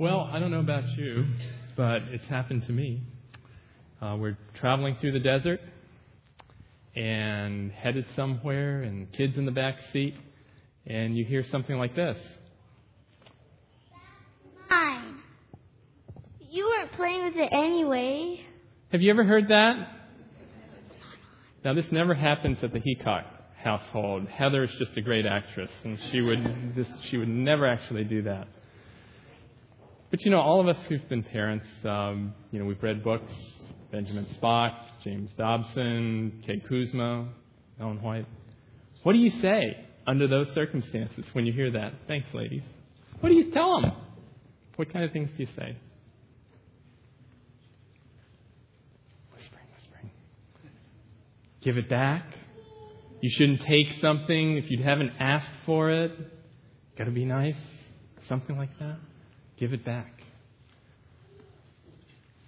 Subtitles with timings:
[0.00, 1.26] Well, I don't know about you,
[1.76, 3.02] but it's happened to me.
[4.00, 5.60] Uh, we're traveling through the desert
[6.96, 10.14] and headed somewhere, and kids in the back seat,
[10.86, 12.16] and you hear something like this.
[14.70, 15.16] Mine.
[16.48, 18.40] You weren't playing with it anyway.
[18.92, 19.86] Have you ever heard that?
[21.62, 23.24] Now, this never happens at the Heacock
[23.62, 24.28] household.
[24.28, 28.22] Heather is just a great actress, and she would this, she would never actually do
[28.22, 28.48] that.
[30.10, 33.32] But you know, all of us who've been parents, um, you know, we've read books:
[33.92, 34.74] Benjamin Spock,
[35.04, 37.28] James Dobson, Kay Kuzma,
[37.80, 38.26] Ellen White.
[39.04, 41.92] What do you say under those circumstances when you hear that?
[42.08, 42.62] Thanks, ladies.
[43.20, 43.92] What do you tell them?
[44.76, 45.76] What kind of things do you say?
[49.32, 50.10] Whispering, whispering.
[51.62, 52.24] Give it back.
[53.20, 56.12] You shouldn't take something if you haven't asked for it.
[56.96, 57.56] Got to be nice.
[58.28, 58.96] Something like that.
[59.60, 60.10] Give it back.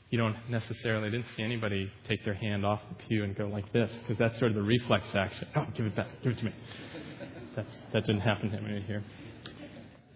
[0.08, 3.46] You don't necessarily, I didn't see anybody take their hand off the pew and go
[3.46, 5.46] like this, because that's sort of the reflex action.
[5.54, 6.06] Oh, give it back.
[6.22, 6.54] Give it to me.
[7.56, 9.04] That's, that didn't happen to me here.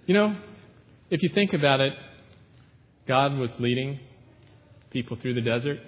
[0.06, 0.36] You know,
[1.10, 1.92] if you think about it,
[3.06, 4.00] God was leading
[4.90, 5.78] people through the desert.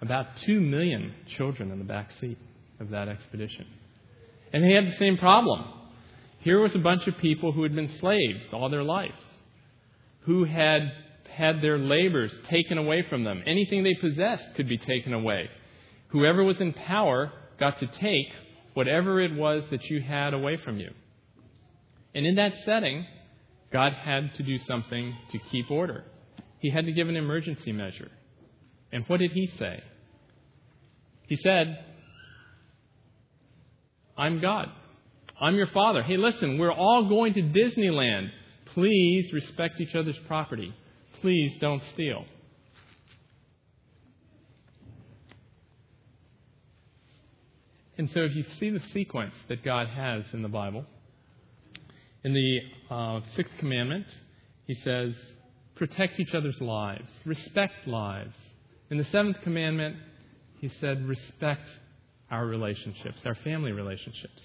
[0.00, 2.38] About two million children in the back seat
[2.78, 3.66] of that expedition.
[4.52, 5.64] And they had the same problem.
[6.38, 9.20] Here was a bunch of people who had been slaves all their lives,
[10.20, 10.92] who had
[11.30, 13.42] had their labors taken away from them.
[13.46, 15.48] Anything they possessed could be taken away.
[16.08, 18.26] Whoever was in power got to take
[18.74, 20.90] whatever it was that you had away from you.
[22.14, 23.06] And in that setting,
[23.72, 26.04] God had to do something to keep order.
[26.58, 28.10] He had to give an emergency measure.
[28.92, 29.82] And what did he say?
[31.26, 31.84] He said,
[34.16, 34.68] I'm God.
[35.40, 36.02] I'm your father.
[36.02, 38.28] Hey, listen, we're all going to Disneyland.
[38.74, 40.74] Please respect each other's property.
[41.20, 42.24] Please don't steal.
[47.98, 50.86] And so, if you see the sequence that God has in the Bible,
[52.24, 54.06] in the uh, sixth commandment,
[54.66, 55.14] he says,
[55.74, 58.38] protect each other's lives, respect lives.
[58.90, 59.96] In the seventh commandment,
[60.60, 61.66] he said, respect
[62.30, 64.42] our relationships, our family relationships.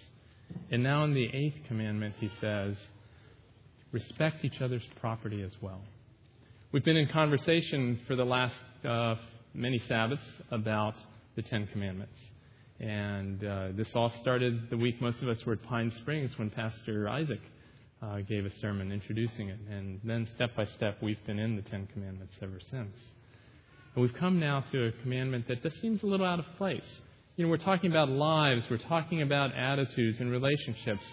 [0.71, 2.77] And now in the eighth commandment, he says,
[3.95, 5.81] respect each other's property as well.
[6.73, 9.15] We've been in conversation for the last uh,
[9.53, 10.95] many Sabbaths about
[11.37, 12.19] the Ten Commandments.
[12.81, 16.49] And uh, this all started the week most of us were at Pine Springs when
[16.49, 17.39] Pastor Isaac
[18.01, 19.59] uh, gave a sermon introducing it.
[19.71, 22.97] And then step by step, we've been in the Ten Commandments ever since.
[23.95, 26.83] And we've come now to a commandment that just seems a little out of place.
[27.37, 31.03] You know, we're talking about lives, we're talking about attitudes and relationships,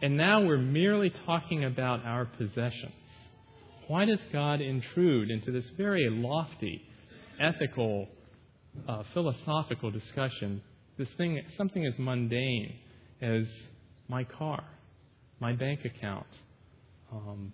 [0.00, 2.92] and now we're merely talking about our possessions.
[3.88, 6.82] Why does God intrude into this very lofty,
[7.40, 8.06] ethical,
[8.86, 10.62] uh, philosophical discussion?
[10.98, 12.76] This thing, something as mundane
[13.20, 13.46] as
[14.08, 14.62] my car,
[15.40, 16.26] my bank account,
[17.12, 17.52] um,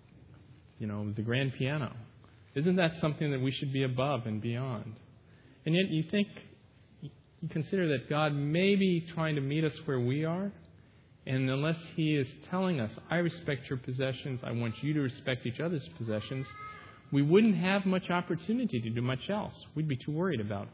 [0.77, 1.93] you know, the grand piano.
[2.53, 4.93] Isn't that something that we should be above and beyond?
[5.65, 6.27] And yet, you think
[7.01, 10.51] you consider that God may be trying to meet us where we are.
[11.25, 15.45] And unless He is telling us, I respect your possessions, I want you to respect
[15.45, 16.45] each other's possessions,
[17.11, 19.65] we wouldn't have much opportunity to do much else.
[19.75, 20.67] We'd be too worried about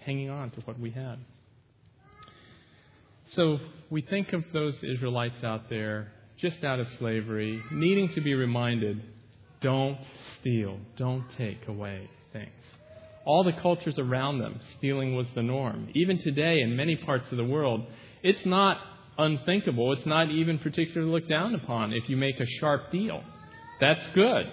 [0.00, 1.18] hanging on to what we had.
[3.32, 3.58] So
[3.90, 9.02] we think of those Israelites out there, just out of slavery, needing to be reminded
[9.60, 9.98] don't
[10.38, 12.52] steal, don't take away things
[13.26, 15.88] all the cultures around them, stealing was the norm.
[15.94, 17.84] Even today, in many parts of the world,
[18.22, 18.78] it's not
[19.18, 19.92] unthinkable.
[19.92, 23.22] It's not even particularly looked down upon if you make a sharp deal.
[23.80, 24.46] That's good.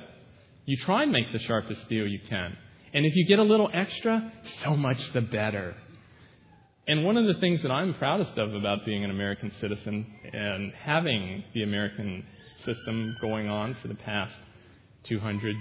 [0.65, 2.57] You try and make the sharpest deal you can.
[2.93, 4.31] And if you get a little extra,
[4.63, 5.75] so much the better.
[6.87, 10.73] And one of the things that I'm proudest of about being an American citizen and
[10.73, 12.25] having the American
[12.65, 14.37] system going on for the past
[15.05, 15.55] 200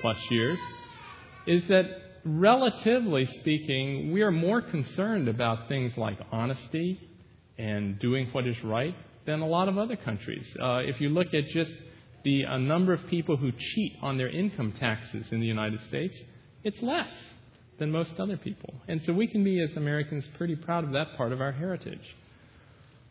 [0.00, 0.58] plus years
[1.46, 1.86] is that
[2.24, 7.07] relatively speaking, we are more concerned about things like honesty
[7.58, 8.94] and doing what is right
[9.26, 10.46] than a lot of other countries.
[10.60, 11.72] Uh, if you look at just
[12.24, 16.16] the uh, number of people who cheat on their income taxes in the United States,
[16.64, 17.10] it's less
[17.78, 18.74] than most other people.
[18.88, 22.16] And so we can be, as Americans, pretty proud of that part of our heritage.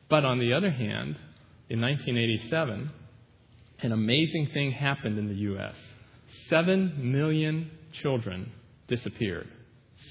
[0.09, 1.17] But on the other hand,
[1.69, 2.89] in 1987,
[3.79, 5.75] an amazing thing happened in the U.S.
[6.49, 7.71] Seven million
[8.01, 8.51] children
[8.87, 9.47] disappeared.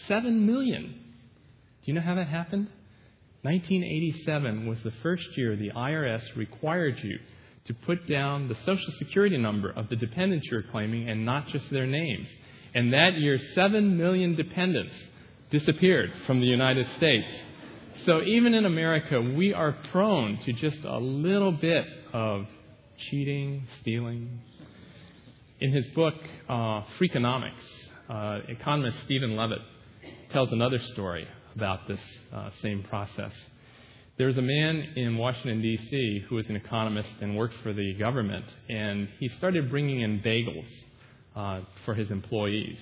[0.06, 0.84] Seven million.
[0.92, 2.68] Do you know how that happened?
[3.42, 7.18] 1987 was the first year the IRS required you
[7.66, 11.68] to put down the social security number of the dependents you're claiming and not just
[11.70, 12.28] their names.
[12.74, 14.94] And that year, 7 million dependents
[15.50, 17.28] disappeared from the United States.
[18.04, 22.46] So even in America, we are prone to just a little bit of
[23.10, 24.40] cheating, stealing.
[25.60, 26.14] In his book,
[26.48, 27.52] uh, Freakonomics,
[28.08, 29.60] uh, economist Stephen Levitt
[30.30, 32.00] tells another story about this
[32.32, 33.32] uh, same process.
[34.18, 38.46] There's a man in Washington, D.C., who is an economist and works for the government,
[38.68, 40.66] and he started bringing in bagels
[41.34, 42.78] uh, for his employees.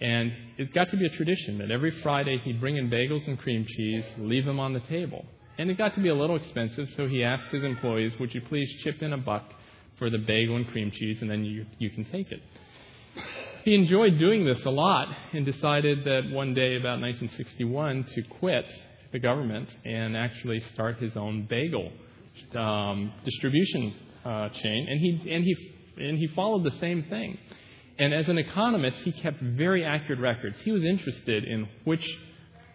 [0.00, 3.38] And it got to be a tradition that every Friday he'd bring in bagels and
[3.38, 5.24] cream cheese, leave them on the table.
[5.56, 8.40] And it got to be a little expensive, so he asked his employees, Would you
[8.42, 9.44] please chip in a buck
[9.98, 12.42] for the bagel and cream cheese, and then you, you can take it.
[13.64, 18.66] He enjoyed doing this a lot and decided that one day, about 1961, to quit
[19.10, 21.90] the government and actually start his own bagel
[22.54, 24.86] um, distribution uh, chain.
[24.90, 25.56] And he, and, he,
[25.96, 27.38] and he followed the same thing.
[27.98, 30.56] And as an economist, he kept very accurate records.
[30.62, 32.06] He was interested in which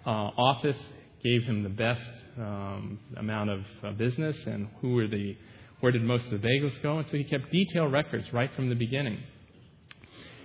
[0.07, 0.81] uh, office
[1.23, 2.09] gave him the best
[2.39, 5.37] um, amount of uh, business and who were the,
[5.81, 6.97] where did most of the bagels go.
[6.97, 9.19] And so he kept detailed records right from the beginning.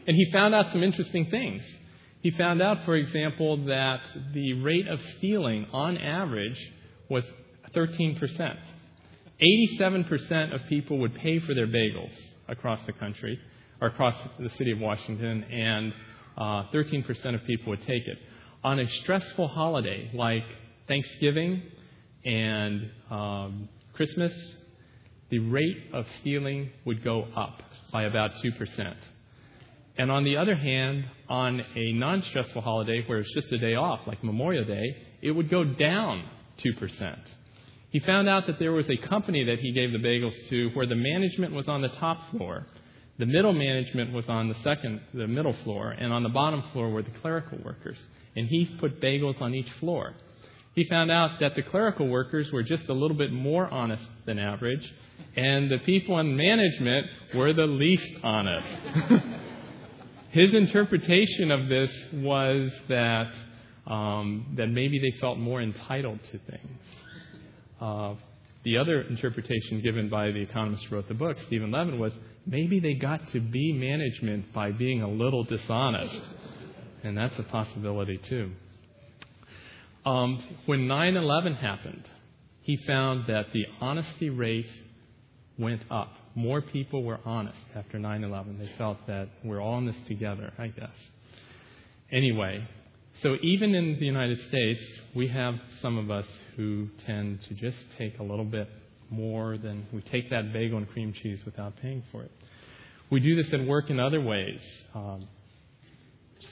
[0.06, 1.62] And he found out some interesting things.
[2.20, 4.00] He found out, for example, that
[4.32, 6.58] the rate of stealing on average
[7.08, 7.24] was
[7.74, 8.56] 13%.
[9.42, 12.14] 87% of people would pay for their bagels
[12.48, 13.38] across the country,
[13.80, 15.92] or across the city of Washington, and
[16.36, 18.18] uh, 13% of people would take it.
[18.62, 20.44] On a stressful holiday like
[20.88, 21.62] Thanksgiving
[22.24, 24.32] and um, Christmas,
[25.30, 27.62] the rate of stealing would go up
[27.92, 28.94] by about 2%.
[29.96, 33.74] And on the other hand, on a non stressful holiday where it's just a day
[33.74, 36.24] off, like Memorial Day, it would go down
[36.58, 37.16] 2%.
[37.90, 40.86] He found out that there was a company that he gave the bagels to where
[40.86, 42.66] the management was on the top floor,
[43.18, 46.90] the middle management was on the second, the middle floor, and on the bottom floor
[46.90, 48.02] were the clerical workers.
[48.34, 50.14] And he put bagels on each floor.
[50.74, 54.40] He found out that the clerical workers were just a little bit more honest than
[54.40, 54.92] average,
[55.36, 58.66] and the people in management were the least honest.
[60.34, 63.32] his interpretation of this was that
[63.86, 66.80] um, that maybe they felt more entitled to things.
[67.80, 68.14] Uh,
[68.64, 72.12] the other interpretation given by the economist who wrote the book, Stephen Levitt, was
[72.46, 76.20] maybe they got to be management by being a little dishonest.
[77.04, 78.50] And that's a possibility too.
[80.04, 82.10] Um, when 9 11 happened,
[82.62, 84.70] he found that the honesty rate
[85.58, 88.58] went up more people were honest after 9 11.
[88.58, 90.94] They felt that we're all in this together, I guess.
[92.10, 92.66] Anyway,
[93.22, 94.80] so even in the United States,
[95.14, 96.26] we have some of us
[96.56, 98.68] who tend to just take a little bit
[99.10, 102.30] more than we take that bagel and cream cheese without paying for it.
[103.10, 104.60] We do this at work in other ways.
[104.94, 105.28] Um,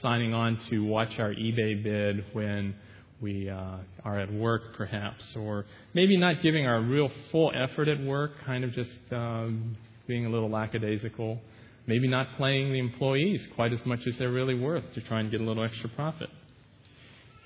[0.01, 2.75] signing on to watch our eBay bid when
[3.23, 7.99] we uh, are at work, perhaps, or maybe not giving our real full effort at
[8.01, 9.77] work, kind of just um,
[10.07, 11.39] being a little lackadaisical,
[11.87, 15.31] maybe not paying the employees quite as much as they're really worth to try and
[15.31, 16.29] get a little extra profit.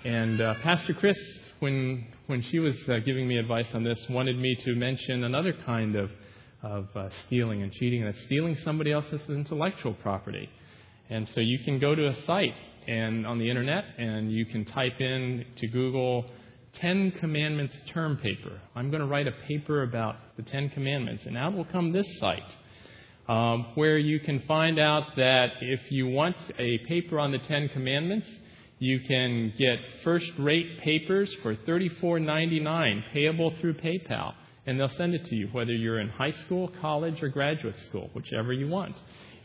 [0.03, 1.17] And uh, Pastor Chris,
[1.59, 5.53] when when she was uh, giving me advice on this, wanted me to mention another
[5.65, 6.09] kind of
[6.63, 10.49] of uh, stealing and cheating, and that's stealing somebody else's intellectual property.
[11.09, 12.55] And so you can go to a site
[12.87, 16.25] and on the internet, and you can type in to Google
[16.73, 18.59] Ten Commandments term paper.
[18.75, 22.07] I'm going to write a paper about the Ten Commandments, and out will come this
[22.19, 22.55] site.
[23.27, 27.67] Um, where you can find out that if you want a paper on the Ten
[27.69, 28.29] Commandments,
[28.79, 34.33] you can get first rate papers for $34.99 payable through PayPal,
[34.65, 38.09] and they'll send it to you whether you're in high school, college, or graduate school,
[38.13, 38.95] whichever you want.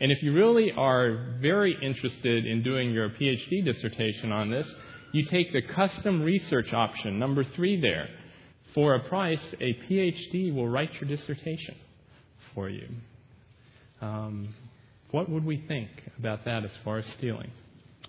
[0.03, 4.69] And if you really are very interested in doing your PhD dissertation on this,
[5.13, 8.09] you take the custom research option, number three there.
[8.73, 11.75] For a price, a PhD will write your dissertation
[12.53, 12.85] for you.
[14.01, 14.53] Um,
[15.11, 15.87] what would we think
[16.19, 17.51] about that as far as stealing?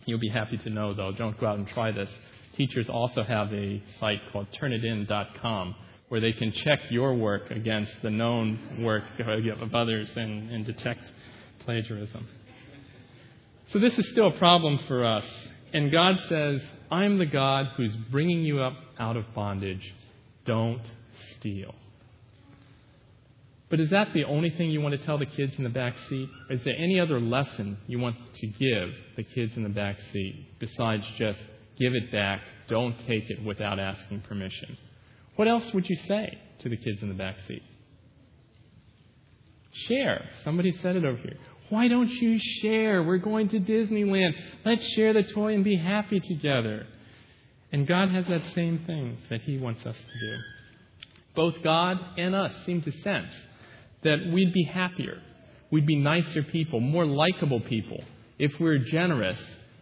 [0.05, 2.11] You'll be happy to know, though, don't go out and try this.
[2.57, 5.77] Teachers also have a site called turnitin.com
[6.09, 11.13] where they can check your work against the known work of others and, and detect
[11.65, 12.27] plagiarism.
[13.73, 15.25] So this is still a problem for us.
[15.73, 19.93] And God says, I'm the God who's bringing you up out of bondage.
[20.45, 20.83] Don't
[21.33, 21.75] steal.
[23.71, 25.99] But is that the only thing you want to tell the kids in the back
[26.09, 26.29] seat?
[26.51, 30.47] Is there any other lesson you want to give the kids in the back seat
[30.61, 31.41] besides just
[31.77, 34.77] give it back, don't take it without asking permission?
[35.37, 37.63] What else would you say to the kids in the back seat?
[39.89, 40.29] Share.
[40.45, 41.39] Somebody said it over here.
[41.71, 43.03] Why don't you share?
[43.03, 44.35] We're going to Disneyland.
[44.65, 46.87] Let's share the toy and be happy together.
[47.73, 50.43] And God has that same thing that He wants us to do.
[51.35, 53.33] Both God and us seem to sense
[54.05, 55.21] that we'd be happier,
[55.71, 58.05] we'd be nicer people, more likable people,
[58.39, 59.39] if we're generous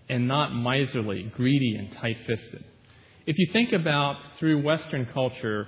[0.08, 2.64] and not miserly, greedy, and tight fisted.
[3.26, 5.66] If you think about through Western culture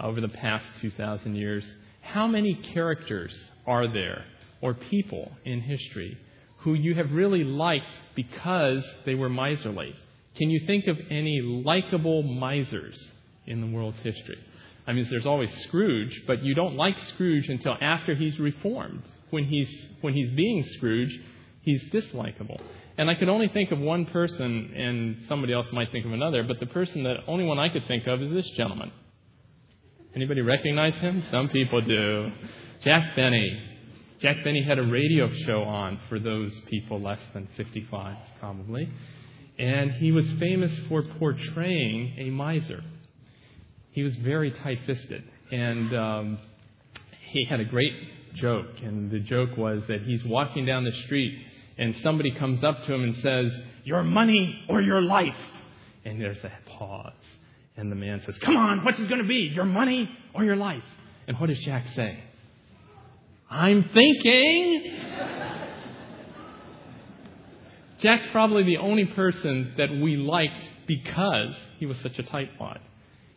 [0.00, 1.64] over the past 2,000 years,
[2.00, 4.24] how many characters are there
[4.60, 6.18] or people in history
[6.58, 9.94] who you have really liked because they were miserly?
[10.36, 12.98] Can you think of any likable misers
[13.46, 14.38] in the world's history?
[14.86, 19.02] I mean, there's always Scrooge, but you don't like Scrooge until after he's reformed.
[19.30, 21.18] When he's, when he's being Scrooge,
[21.62, 22.60] he's dislikable.
[22.98, 26.44] And I could only think of one person, and somebody else might think of another,
[26.44, 28.92] but the person that only one I could think of is this gentleman.
[30.14, 31.22] Anybody recognize him?
[31.30, 32.32] Some people do.
[32.82, 33.75] Jack Benny.
[34.18, 38.88] Jack Benny had a radio show on for those people less than 55, probably.
[39.58, 42.82] And he was famous for portraying a miser.
[43.90, 45.22] He was very tight fisted.
[45.52, 46.38] And um,
[47.30, 47.92] he had a great
[48.34, 48.68] joke.
[48.82, 51.38] And the joke was that he's walking down the street
[51.78, 55.36] and somebody comes up to him and says, Your money or your life?
[56.06, 57.12] And there's a pause.
[57.76, 59.50] And the man says, Come on, what's it going to be?
[59.54, 60.84] Your money or your life?
[61.28, 62.18] And what does Jack say?
[63.50, 64.92] I'm thinking.
[67.98, 72.78] Jack's probably the only person that we liked because he was such a tightwad.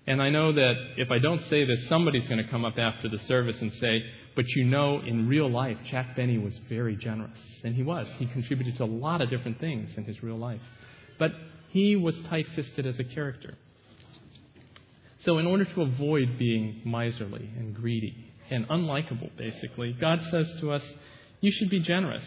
[0.05, 3.07] And I know that if I don't say this, somebody's going to come up after
[3.07, 4.03] the service and say,
[4.35, 7.39] but you know, in real life, Jack Benny was very generous.
[7.63, 8.07] And he was.
[8.17, 10.61] He contributed to a lot of different things in his real life.
[11.19, 11.31] But
[11.69, 13.55] he was tight fisted as a character.
[15.19, 20.71] So, in order to avoid being miserly and greedy and unlikable, basically, God says to
[20.71, 20.83] us,
[21.41, 22.23] you should be generous.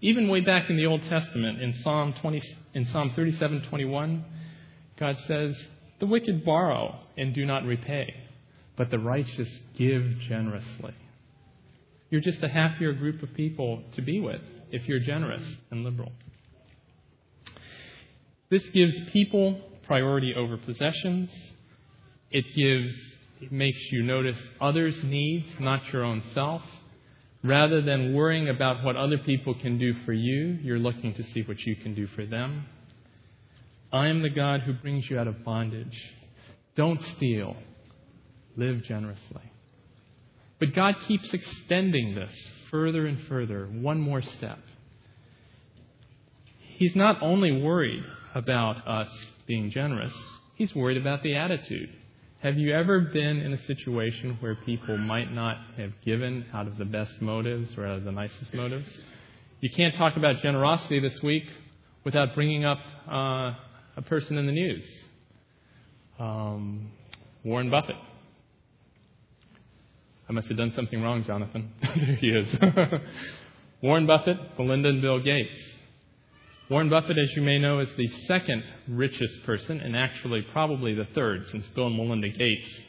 [0.00, 2.42] Even way back in the Old Testament, in Psalm 20,
[2.74, 4.24] in Psalm 37:21,
[4.96, 8.14] God says, "The wicked borrow and do not repay,
[8.76, 10.94] but the righteous give generously."
[12.10, 16.12] You're just a happier group of people to be with if you're generous and liberal.
[18.48, 21.30] This gives people priority over possessions.
[22.30, 23.09] It gives
[23.40, 26.62] it makes you notice others' needs, not your own self.
[27.42, 31.42] Rather than worrying about what other people can do for you, you're looking to see
[31.42, 32.66] what you can do for them.
[33.92, 35.98] I am the God who brings you out of bondage.
[36.76, 37.56] Don't steal.
[38.56, 39.42] Live generously.
[40.58, 42.32] But God keeps extending this
[42.70, 44.58] further and further, one more step.
[46.58, 48.04] He's not only worried
[48.34, 49.08] about us
[49.46, 50.14] being generous,
[50.56, 51.88] He's worried about the attitude.
[52.42, 56.78] Have you ever been in a situation where people might not have given out of
[56.78, 58.90] the best motives or out of the nicest motives?
[59.60, 61.44] You can't talk about generosity this week
[62.02, 63.52] without bringing up uh,
[63.94, 64.84] a person in the news
[66.18, 66.90] um,
[67.44, 67.96] Warren Buffett.
[70.26, 71.72] I must have done something wrong, Jonathan.
[71.82, 72.56] there he is.
[73.82, 75.58] Warren Buffett, Melinda and Bill Gates.
[76.70, 81.06] Warren Buffett, as you may know, is the second richest person, and actually probably the
[81.16, 82.80] third, since Bill and Melinda Gates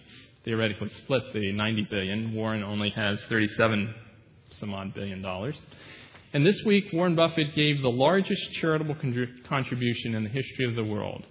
[0.46, 2.36] theoretically split the 90 billion.
[2.36, 3.92] Warren only has 37
[4.52, 5.60] some odd billion dollars.
[6.32, 8.98] And this week, Warren Buffett gave the largest charitable
[9.50, 11.26] contribution in the history of the world.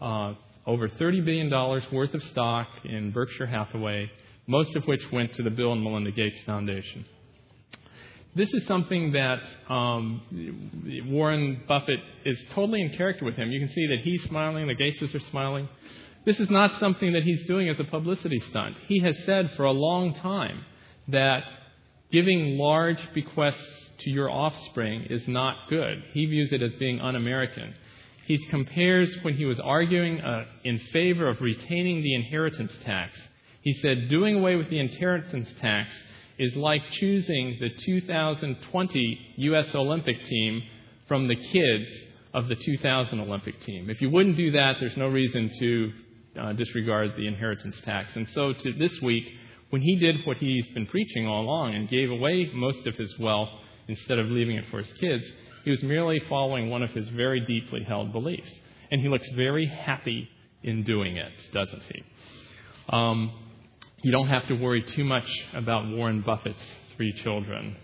[0.00, 0.34] Uh,
[0.66, 1.48] over $30 billion
[1.92, 4.10] worth of stock in Berkshire Hathaway
[4.48, 7.04] most of which went to the Bill and Melinda Gates Foundation.
[8.34, 10.22] This is something that um,
[11.06, 13.50] Warren Buffett is totally in character with him.
[13.50, 15.68] You can see that he's smiling, the Gateses are smiling.
[16.24, 18.76] This is not something that he's doing as a publicity stunt.
[18.86, 20.64] He has said for a long time
[21.08, 21.44] that
[22.12, 26.04] giving large bequests to your offspring is not good.
[26.12, 27.74] He views it as being un American.
[28.26, 33.16] He compares when he was arguing uh, in favor of retaining the inheritance tax
[33.68, 35.90] he said, doing away with the inheritance tax
[36.38, 39.74] is like choosing the 2020 U.S.
[39.74, 40.62] Olympic team
[41.06, 41.90] from the kids
[42.34, 43.90] of the 2000 Olympic team.
[43.90, 45.92] If you wouldn't do that, there's no reason to
[46.38, 48.14] uh, disregard the inheritance tax.
[48.14, 49.26] And so to this week,
[49.70, 53.18] when he did what he's been preaching all along and gave away most of his
[53.18, 53.50] wealth
[53.88, 55.24] instead of leaving it for his kids,
[55.64, 58.52] he was merely following one of his very deeply held beliefs.
[58.90, 60.28] And he looks very happy
[60.62, 62.02] in doing it, doesn't he?
[62.88, 63.47] Um,
[64.02, 66.62] you don't have to worry too much about Warren Buffett's
[66.96, 67.76] three children.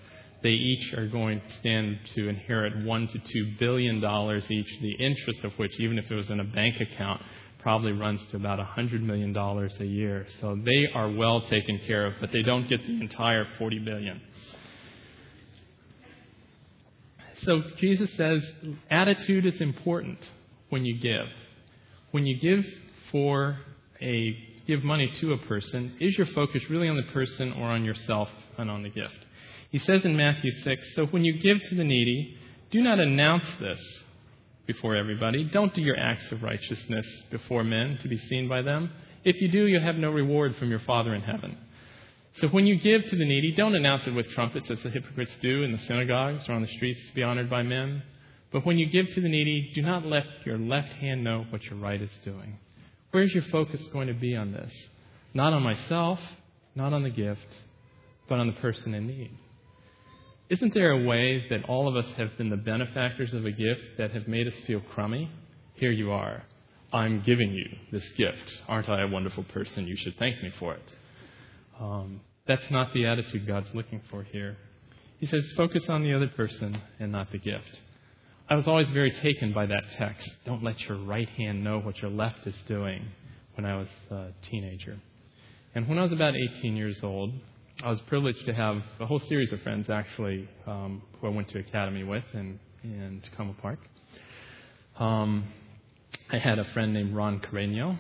[0.43, 4.93] They each are going to stand to inherit one to two billion dollars each, the
[4.93, 7.23] interest of which, even if it was in a bank account,
[7.61, 10.27] probably runs to about a hundred million dollars a year.
[10.41, 14.21] So they are well taken care of, but they don't get the entire forty billion.
[17.37, 18.53] So Jesus says
[18.91, 20.31] attitude is important
[20.69, 21.27] when you give.
[22.11, 22.65] When you give
[23.11, 23.59] for
[24.01, 27.85] a give money to a person, is your focus really on the person or on
[27.85, 28.29] yourself
[28.59, 29.19] and on the gift?
[29.71, 32.37] He says in Matthew 6, so when you give to the needy,
[32.71, 33.81] do not announce this
[34.67, 35.45] before everybody.
[35.45, 38.91] Don't do your acts of righteousness before men to be seen by them.
[39.25, 41.57] If you do, you'll have no reward from your Father in heaven.
[42.41, 45.37] So when you give to the needy, don't announce it with trumpets as the hypocrites
[45.41, 48.03] do in the synagogues or on the streets to be honored by men.
[48.53, 51.65] But when you give to the needy, do not let your left hand know what
[51.65, 52.59] your right is doing.
[53.15, 54.73] Where's your focus going to be on this?
[55.35, 56.19] Not on myself,
[56.75, 57.47] not on the gift,
[58.29, 59.31] but on the person in need.
[60.51, 63.83] Isn't there a way that all of us have been the benefactors of a gift
[63.99, 65.31] that have made us feel crummy?
[65.75, 66.43] Here you are.
[66.93, 68.51] I'm giving you this gift.
[68.67, 69.87] Aren't I a wonderful person?
[69.87, 70.93] You should thank me for it.
[71.79, 74.57] Um, that's not the attitude God's looking for here.
[75.21, 77.81] He says, focus on the other person and not the gift.
[78.47, 80.31] I was always very taken by that text.
[80.45, 83.03] Don't let your right hand know what your left is doing
[83.55, 84.99] when I was a teenager.
[85.75, 87.33] And when I was about 18 years old,
[87.83, 91.49] I was privileged to have a whole series of friends, actually, um, who I went
[91.51, 93.79] to academy with in, in Takoma Park.
[94.99, 95.49] Um,
[96.31, 97.99] I had a friend named Ron Carreño,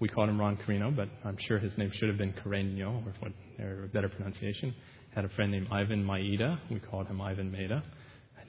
[0.00, 3.64] we called him Ron Carino, but I'm sure his name should have been Carreño, or,
[3.64, 4.74] or a better pronunciation.
[5.14, 6.58] Had a friend named Ivan Maeda.
[6.70, 7.82] We called him Ivan Maeda.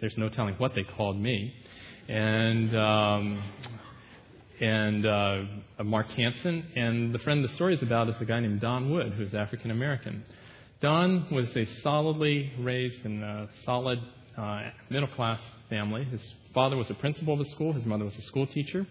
[0.02, 1.54] There's no telling what they called me.
[2.10, 3.44] And um,
[4.60, 5.44] and uh,
[5.84, 6.66] Mark Hansen.
[6.76, 9.72] And the friend the story is about is a guy named Don Wood, who's African
[9.72, 10.24] American.
[10.82, 14.00] Don was a solidly raised in a solid
[14.38, 15.40] uh, middle class
[15.70, 16.04] family.
[16.06, 17.74] His father was a principal of a school.
[17.74, 18.88] His mother was a school teacher.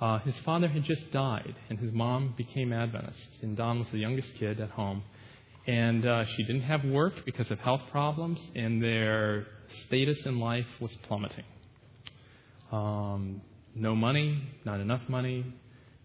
[0.00, 3.38] Uh, his father had just died, and his mom became Adventist.
[3.40, 5.02] And Don was the youngest kid at home.
[5.66, 9.46] And uh, she didn't have work because of health problems, and their
[9.86, 11.44] status in life was plummeting.
[12.72, 13.40] Um,
[13.74, 15.44] no money, not enough money.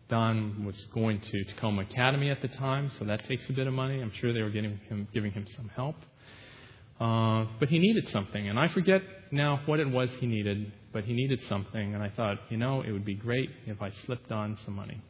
[0.09, 3.73] Don was going to Takoma Academy at the time, so that takes a bit of
[3.73, 4.01] money.
[4.01, 5.95] I'm sure they were getting him, giving him some help.
[6.99, 11.05] Uh, but he needed something, and I forget now what it was he needed, but
[11.05, 14.31] he needed something, and I thought, you know, it would be great if I slipped
[14.31, 15.01] on some money.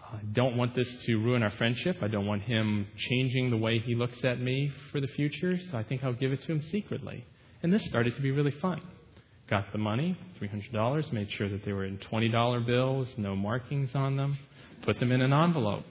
[0.00, 1.98] I don't want this to ruin our friendship.
[2.00, 5.76] I don't want him changing the way he looks at me for the future, so
[5.76, 7.26] I think I'll give it to him secretly.
[7.62, 8.80] And this started to be really fun.
[9.48, 14.16] Got the money, $300, made sure that they were in $20 bills, no markings on
[14.16, 14.38] them,
[14.82, 15.84] put them in an envelope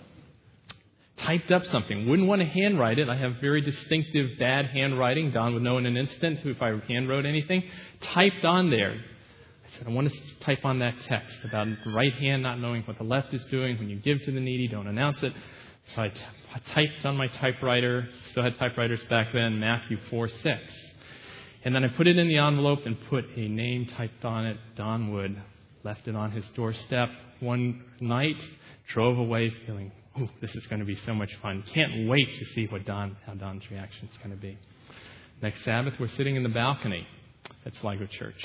[1.17, 2.07] typed up something.
[2.07, 3.09] Wouldn't want to handwrite it.
[3.09, 5.31] I have very distinctive bad handwriting.
[5.31, 7.63] Don would know in an instant if I handwrote anything.
[8.01, 8.91] Typed on there.
[8.93, 12.83] I said, I want to type on that text about the right hand not knowing
[12.83, 13.77] what the left is doing.
[13.77, 15.33] When you give to the needy, don't announce it.
[15.95, 16.21] So I, t-
[16.53, 20.73] I typed on my typewriter, still had typewriters back then, Matthew 4 6.
[21.67, 24.55] And then I put it in the envelope and put a name typed on it,
[24.77, 25.35] Don Wood.
[25.83, 27.09] Left it on his doorstep
[27.41, 28.37] one night,
[28.93, 31.65] drove away feeling Ooh, this is going to be so much fun.
[31.73, 34.57] Can't wait to see what Don, how Don's reaction is going to be.
[35.41, 37.05] Next Sabbath, we're sitting in the balcony
[37.65, 38.41] at Sligo Church.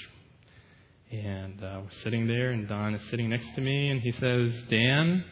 [1.12, 4.52] And uh, we're sitting there, and Don is sitting next to me, and he says,
[4.68, 5.24] Dan,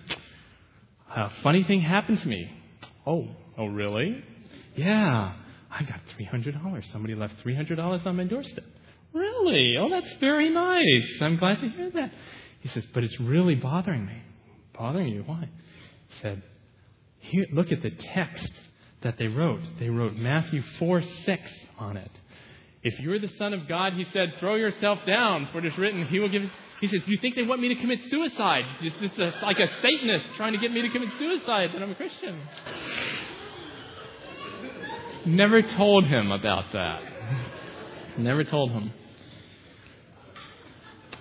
[1.12, 2.52] a funny thing happened to me.
[3.04, 3.26] Oh,
[3.58, 4.22] oh, really?
[4.76, 5.34] Yeah,
[5.70, 6.92] I got $300.
[6.92, 8.64] Somebody left $300 on my doorstep.
[9.12, 9.76] Really?
[9.78, 11.18] Oh, that's very nice.
[11.20, 12.12] I'm glad to hear that.
[12.60, 14.22] He says, but it's really bothering me.
[14.76, 15.22] Bothering you?
[15.22, 15.48] Why?
[16.08, 16.42] He said,
[17.18, 18.52] Here, look at the text
[19.02, 19.62] that they wrote.
[19.78, 22.10] They wrote Matthew 4 6 on it.
[22.82, 26.06] If you're the Son of God, he said, throw yourself down, for it is written,
[26.06, 26.42] he will give.
[26.80, 28.64] He says, Do you think they want me to commit suicide?
[28.82, 31.90] Is this a, like a Satanist trying to get me to commit suicide that I'm
[31.90, 32.40] a Christian?
[35.26, 37.02] Never told him about that.
[38.18, 38.92] Never told him.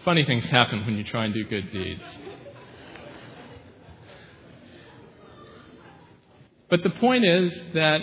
[0.06, 2.04] Funny things happen when you try and do good deeds.
[6.70, 8.02] But the point is that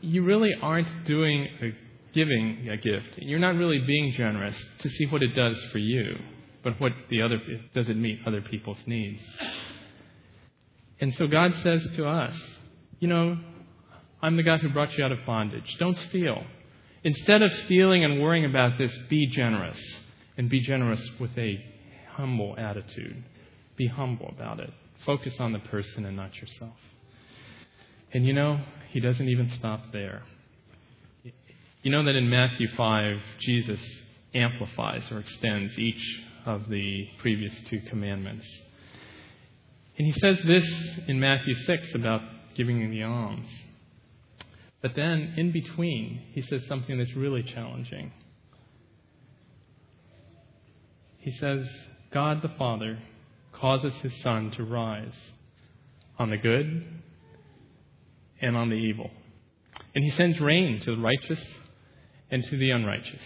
[0.00, 1.72] you really aren't doing a
[2.12, 3.08] giving a gift.
[3.16, 6.18] You're not really being generous to see what it does for you,
[6.62, 7.38] but what the other
[7.74, 9.22] does it meet other people's needs.
[11.00, 12.34] And so God says to us,
[13.00, 13.38] you know,
[14.22, 15.76] I'm the God who brought you out of bondage.
[15.78, 16.44] Don't steal.
[17.02, 19.78] Instead of stealing and worrying about this, be generous.
[20.36, 21.62] And be generous with a
[22.12, 23.24] humble attitude.
[23.76, 24.70] Be humble about it.
[25.04, 26.76] Focus on the person and not yourself.
[28.12, 30.22] And you know, he doesn't even stop there.
[31.82, 33.80] You know that in Matthew 5, Jesus
[34.34, 38.46] amplifies or extends each of the previous two commandments.
[39.98, 42.22] And he says this in Matthew 6 about
[42.54, 43.48] giving in the alms.
[44.82, 48.12] But then, in between, he says something that's really challenging.
[51.22, 51.64] he says,
[52.10, 52.98] God the Father
[53.52, 55.16] causes his sun to rise
[56.18, 56.84] on the good
[58.40, 59.08] and on the evil.
[59.94, 61.40] And he sends rain to the righteous
[62.28, 63.22] and to the unrighteous.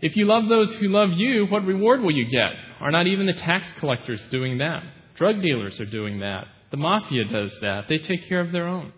[0.00, 2.50] If you love those who love you, what reward will you get?
[2.80, 4.82] Are not even the tax collectors doing that?
[5.14, 6.48] Drug dealers are doing that.
[6.72, 7.88] The mafia does that.
[7.88, 8.92] They take care of their own.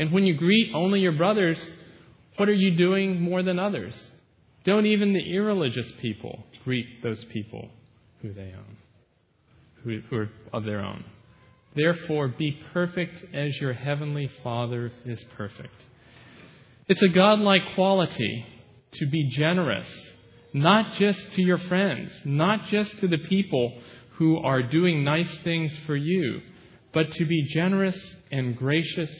[0.00, 1.60] And when you greet only your brothers,
[2.38, 3.94] what are you doing more than others?
[4.64, 7.68] Don't even the irreligious people greet those people
[8.22, 8.76] who they own,
[9.84, 11.04] who, who are of their own.
[11.74, 15.84] Therefore, be perfect as your heavenly Father is perfect.
[16.88, 18.46] It's a godlike quality
[18.92, 19.88] to be generous,
[20.54, 23.78] not just to your friends, not just to the people
[24.12, 26.40] who are doing nice things for you,
[26.94, 27.98] but to be generous
[28.32, 29.10] and gracious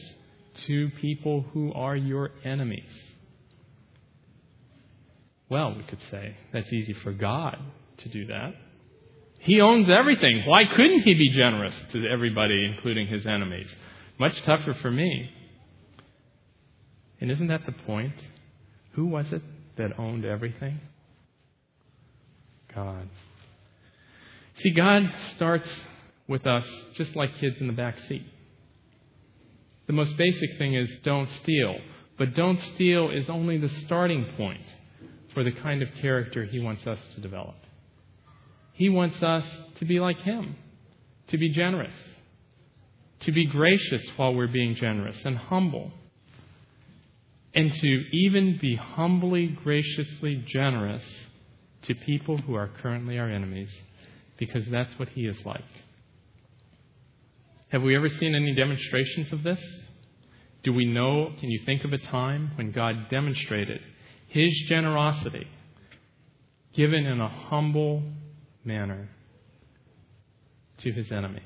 [0.66, 2.92] to people who are your enemies.
[5.48, 7.58] Well, we could say that's easy for God
[7.98, 8.54] to do that.
[9.40, 10.44] He owns everything.
[10.46, 13.68] Why couldn't he be generous to everybody, including his enemies?
[14.18, 15.30] Much tougher for me.
[17.20, 18.22] And isn't that the point?
[18.92, 19.42] Who was it
[19.76, 20.80] that owned everything?
[22.74, 23.08] God.
[24.56, 25.68] See, God starts
[26.28, 28.24] with us just like kids in the back seat.
[29.90, 31.74] The most basic thing is don't steal.
[32.16, 34.62] But don't steal is only the starting point
[35.34, 37.56] for the kind of character He wants us to develop.
[38.72, 39.44] He wants us
[39.80, 40.54] to be like Him,
[41.26, 41.96] to be generous,
[43.22, 45.90] to be gracious while we're being generous, and humble.
[47.52, 51.02] And to even be humbly, graciously generous
[51.82, 53.76] to people who are currently our enemies,
[54.38, 55.64] because that's what He is like.
[57.70, 59.60] Have we ever seen any demonstrations of this?
[60.64, 63.80] Do we know, can you think of a time when God demonstrated
[64.26, 65.46] His generosity
[66.72, 68.02] given in a humble
[68.64, 69.08] manner
[70.78, 71.42] to His enemies?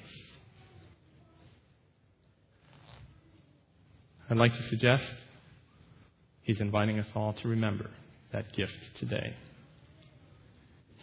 [4.30, 5.12] I'd like to suggest
[6.40, 7.90] He's inviting us all to remember
[8.32, 9.36] that gift today.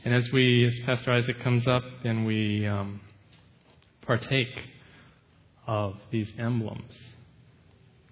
[0.03, 3.01] And as we, as Pastor Isaac comes up and we um,
[4.01, 4.49] partake
[5.71, 6.93] of these emblems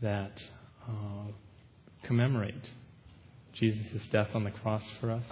[0.01, 0.41] that
[0.87, 1.27] uh,
[2.03, 2.71] commemorate
[3.51, 5.25] Jesus' death on the cross for us,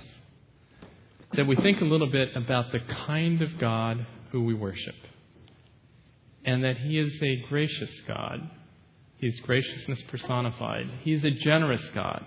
[1.38, 4.96] that we think a little bit about the kind of God who we worship,
[6.44, 8.50] and that He is a gracious God.
[9.20, 10.90] He's graciousness personified.
[11.04, 12.26] He's a generous God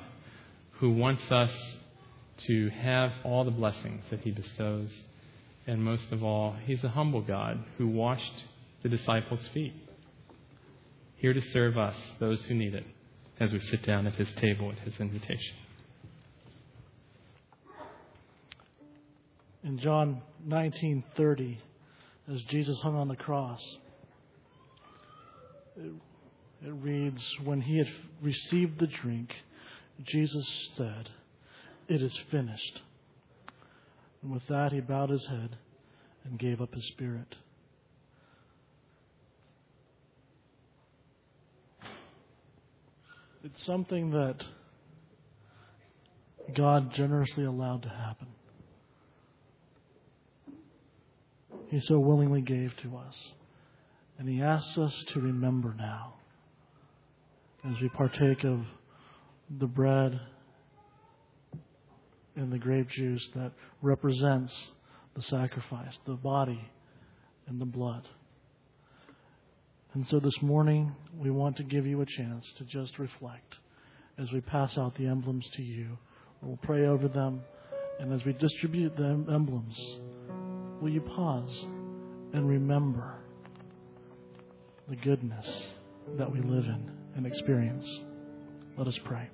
[0.79, 1.53] who wants us
[2.47, 4.97] to have all the blessings that He bestows.
[5.67, 8.45] And most of all, He's a humble God who washed
[8.83, 9.75] the disciples' feet
[11.21, 12.85] here to serve us, those who need it,
[13.39, 15.55] as we sit down at his table at his invitation.
[19.63, 21.59] In John 19:30,
[22.27, 23.61] as Jesus hung on the cross,
[25.77, 25.93] it,
[26.65, 27.89] it reads, "When he had
[28.23, 29.37] received the drink,
[30.03, 31.11] Jesus said,
[31.89, 32.81] "It is finished."
[34.23, 35.59] And with that, he bowed his head
[36.25, 37.37] and gave up his spirit.
[43.43, 44.45] It's something that
[46.55, 48.27] God generously allowed to happen.
[51.69, 53.33] He so willingly gave to us.
[54.19, 56.15] And He asks us to remember now
[57.65, 58.61] as we partake of
[59.59, 60.21] the bread
[62.37, 64.71] and the grape juice that represents
[65.15, 66.61] the sacrifice, the body
[67.47, 68.07] and the blood.
[69.93, 73.59] And so this morning, we want to give you a chance to just reflect
[74.19, 75.99] as we pass out the emblems to you.
[76.41, 77.43] We'll pray over them.
[77.99, 79.77] And as we distribute the emblems,
[80.81, 81.67] will you pause
[82.33, 83.17] and remember
[84.89, 85.67] the goodness
[86.17, 88.01] that we live in and experience?
[88.77, 89.29] Let us pray.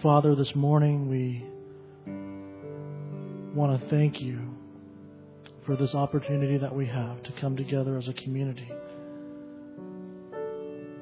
[0.00, 1.44] Father, this morning we
[3.52, 4.55] want to thank you
[5.66, 8.70] for this opportunity that we have to come together as a community,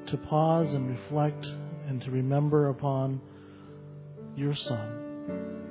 [0.07, 1.45] to pause and reflect
[1.87, 3.21] and to remember upon
[4.35, 5.61] your Son,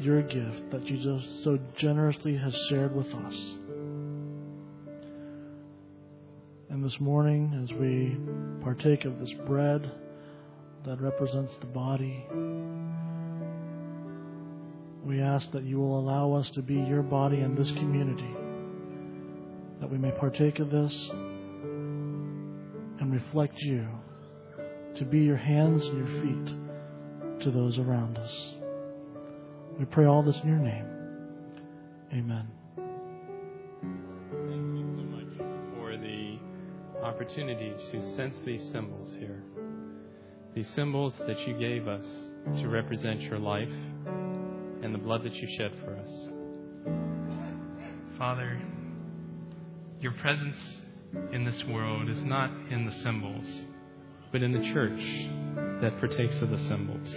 [0.00, 3.52] your gift that Jesus so generously has shared with us.
[6.70, 8.16] And this morning, as we
[8.62, 9.90] partake of this bread
[10.84, 12.26] that represents the body,
[15.10, 18.32] we ask that you will allow us to be your body in this community,
[19.80, 23.88] that we may partake of this and reflect you,
[24.94, 26.54] to be your hands and your feet
[27.42, 28.54] to those around us.
[29.80, 30.86] We pray all this in your name.
[32.12, 32.46] Amen.
[34.30, 35.32] Thank you so much
[35.74, 36.38] for the
[37.02, 39.42] opportunity to sense these symbols here.
[40.54, 42.06] These symbols that you gave us
[42.60, 43.72] to represent your life
[44.82, 46.28] and the blood that you shed for us.
[48.18, 48.60] Father,
[50.00, 50.56] your presence
[51.32, 53.46] in this world is not in the symbols,
[54.32, 55.00] but in the church
[55.82, 57.14] that partakes of the symbols.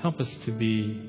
[0.00, 1.00] Help us to be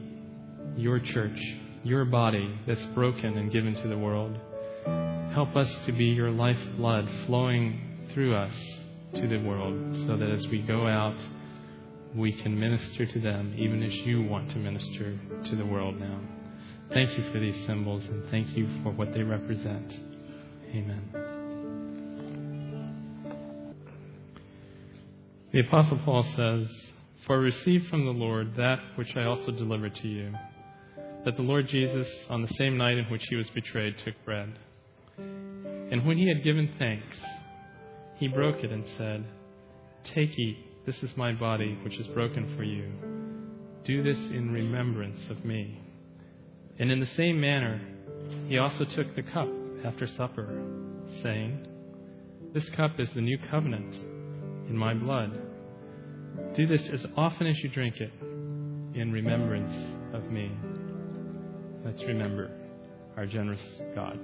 [0.76, 1.40] your church,
[1.84, 4.38] your body that's broken and given to the world.
[5.34, 8.54] Help us to be your lifeblood flowing through us
[9.16, 11.16] to the world so that as we go out,
[12.16, 16.20] we can minister to them even as you want to minister to the world now.
[16.92, 19.92] Thank you for these symbols and thank you for what they represent.
[20.70, 21.10] Amen.
[25.52, 26.92] The Apostle Paul says,
[27.26, 30.34] For I received from the Lord that which I also delivered to you,
[31.26, 34.58] that the Lord Jesus, on the same night in which he was betrayed, took bread.
[35.18, 37.16] And when he had given thanks,
[38.16, 39.26] he broke it and said,
[40.04, 42.92] Take, eat, this is my body, which is broken for you.
[43.86, 45.80] Do this in remembrance of me.
[46.80, 47.82] And in the same manner,
[48.48, 49.48] he also took the cup
[49.86, 50.62] after supper,
[51.22, 51.68] saying,
[52.54, 53.96] This cup is the new covenant
[54.70, 55.40] in my blood.
[56.56, 58.12] Do this as often as you drink it
[58.94, 59.76] in remembrance
[60.14, 60.52] of me.
[61.86, 62.52] Let's remember
[63.18, 64.20] our generous God.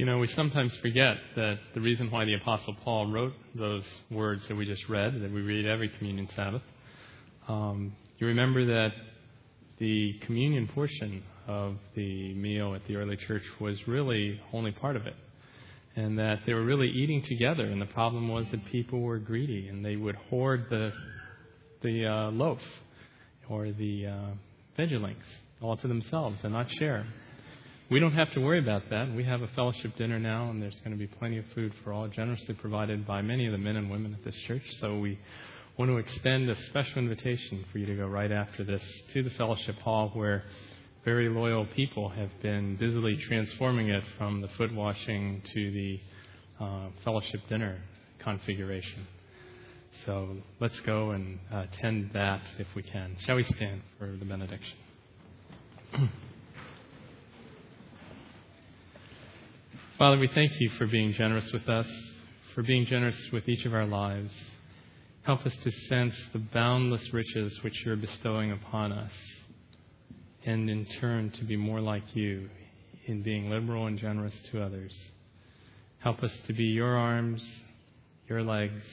[0.00, 4.42] You know, we sometimes forget that the reason why the Apostle Paul wrote those words
[4.48, 6.62] that we just read, that we read every communion Sabbath,
[7.48, 8.92] um, you remember that
[9.78, 15.06] the communion portion of the meal at the early church was really only part of
[15.06, 15.16] it.
[15.96, 19.68] And that they were really eating together, and the problem was that people were greedy
[19.68, 20.92] and they would hoard the,
[21.82, 22.62] the uh, loaf
[23.50, 24.30] or the uh,
[24.78, 25.26] veggie links
[25.60, 27.04] all to themselves and not share.
[27.90, 29.12] We don't have to worry about that.
[29.12, 31.92] We have a fellowship dinner now, and there's going to be plenty of food for
[31.92, 34.62] all, generously provided by many of the men and women at this church.
[34.80, 35.18] So we
[35.76, 38.80] want to extend a special invitation for you to go right after this
[39.12, 40.44] to the fellowship hall where
[41.04, 46.00] very loyal people have been busily transforming it from the foot washing to the
[46.60, 47.80] uh, fellowship dinner
[48.20, 49.04] configuration.
[50.06, 53.16] So let's go and attend that if we can.
[53.26, 54.78] Shall we stand for the benediction?
[60.00, 61.86] Father, we thank you for being generous with us,
[62.54, 64.34] for being generous with each of our lives.
[65.24, 69.12] Help us to sense the boundless riches which you're bestowing upon us,
[70.46, 72.48] and in turn to be more like you
[73.04, 74.98] in being liberal and generous to others.
[75.98, 77.46] Help us to be your arms,
[78.26, 78.86] your legs,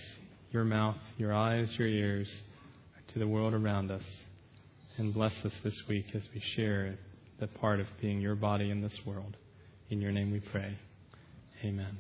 [0.52, 2.30] your mouth, your eyes, your ears
[3.14, 4.04] to the world around us.
[4.98, 7.00] And bless us this week as we share
[7.40, 9.38] the part of being your body in this world.
[9.90, 10.78] In your name we pray.
[11.64, 11.98] Amen.